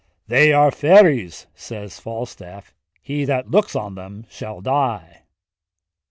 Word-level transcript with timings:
"They 0.25 0.51
are 0.51 0.71
fairies," 0.71 1.45
says 1.53 1.99
Falstaff: 1.99 2.73
"he 3.03 3.23
that 3.25 3.51
looks 3.51 3.75
on 3.75 3.93
them 3.93 4.25
shall 4.31 4.59
die." 4.59 5.25